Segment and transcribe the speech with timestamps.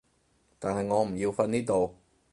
[0.57, 1.95] 但係我唔要瞓呢度